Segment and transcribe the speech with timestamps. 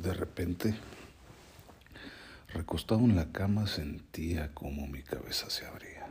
[0.00, 0.74] De repente,
[2.54, 6.06] recostado en la cama, sentía como mi cabeza se abría.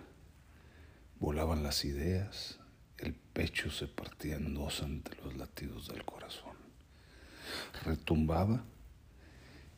[1.20, 2.60] Volaban las ideas,
[3.00, 6.54] el pecho se partía en dos ante los latidos del corazón.
[7.84, 8.64] Retumbaba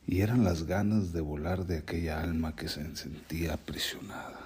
[0.06, 4.40] y eran las ganas de volar de aquella alma que se sentía aprisionada.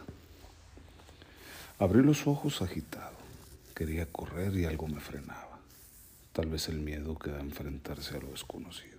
[1.80, 3.16] Abrí los ojos agitado.
[3.74, 5.58] Quería correr y algo me frenaba.
[6.32, 8.95] Tal vez el miedo que da enfrentarse a lo desconocido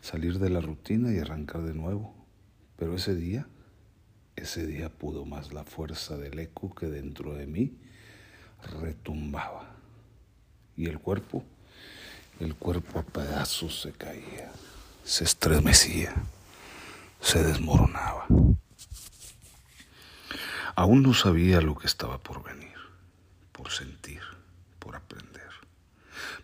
[0.00, 2.14] salir de la rutina y arrancar de nuevo.
[2.76, 3.46] Pero ese día,
[4.36, 7.76] ese día pudo más la fuerza del eco que dentro de mí
[8.80, 9.74] retumbaba.
[10.76, 11.44] Y el cuerpo,
[12.40, 14.52] el cuerpo a pedazos se caía,
[15.04, 16.14] se estremecía,
[17.20, 18.26] se desmoronaba.
[20.76, 22.76] Aún no sabía lo que estaba por venir,
[23.50, 24.22] por sentir,
[24.78, 25.50] por aprender,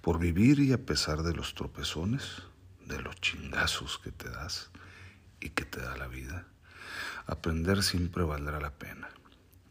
[0.01, 2.43] por vivir y a pesar de los tropezones,
[2.87, 4.71] de los chingazos que te das
[5.41, 6.47] y que te da la vida,
[7.27, 9.09] aprender siempre valdrá la pena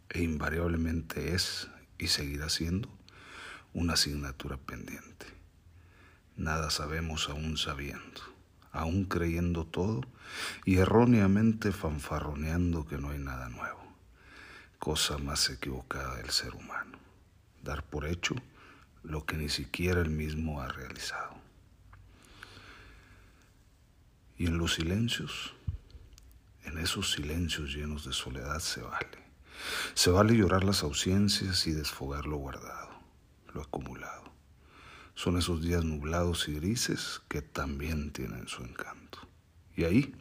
[0.09, 2.89] e invariablemente es y seguirá siendo
[3.73, 5.25] una asignatura pendiente.
[6.35, 8.21] Nada sabemos aún sabiendo,
[8.71, 10.01] aún creyendo todo
[10.65, 13.81] y erróneamente fanfarroneando que no hay nada nuevo.
[14.79, 16.97] Cosa más equivocada del ser humano,
[17.63, 18.35] dar por hecho
[19.03, 21.42] lo que ni siquiera él mismo ha realizado.
[24.43, 25.53] Y en los silencios,
[26.65, 29.23] en esos silencios llenos de soledad se vale.
[29.93, 32.89] Se vale llorar las ausencias y desfogar lo guardado,
[33.53, 34.33] lo acumulado.
[35.15, 39.19] Son esos días nublados y grises que también tienen su encanto.
[39.77, 40.13] Y ahí,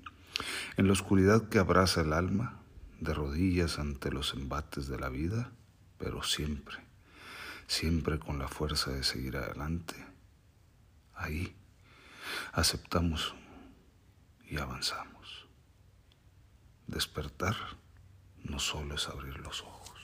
[0.76, 2.60] en la oscuridad que abraza el alma,
[3.00, 5.50] de rodillas ante los embates de la vida,
[5.98, 6.76] pero siempre,
[7.66, 9.96] siempre con la fuerza de seguir adelante,
[11.12, 11.56] ahí
[12.52, 13.34] aceptamos
[14.52, 15.48] y avanzamos.
[16.86, 17.56] Despertar
[18.44, 20.01] no solo es abrir los ojos.